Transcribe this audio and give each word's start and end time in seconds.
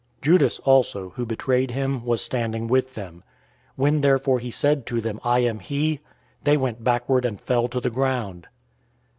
Judas 0.19 0.57
also, 0.57 1.09
who 1.11 1.27
betrayed 1.27 1.69
him, 1.69 2.03
was 2.03 2.23
standing 2.23 2.65
with 2.67 2.95
them. 2.95 3.17
018:006 3.73 3.73
When 3.75 4.01
therefore 4.01 4.39
he 4.39 4.49
said 4.49 4.87
to 4.87 4.99
them, 4.99 5.19
"I 5.23 5.41
am 5.41 5.59
he," 5.59 5.99
they 6.43 6.57
went 6.57 6.83
backward, 6.83 7.23
and 7.23 7.39
fell 7.39 7.67
to 7.67 7.79
the 7.79 7.91
ground. 7.91 8.47